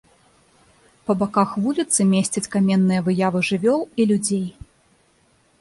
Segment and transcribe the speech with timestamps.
[1.09, 4.45] Па баках вуліцы месцяць каменныя выявы жывёл і людзей.